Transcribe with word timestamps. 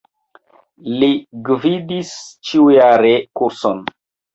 Li 1.03 1.11
gvidis 1.51 2.17
ĉiujare 2.51 3.17
kurson. 3.41 3.91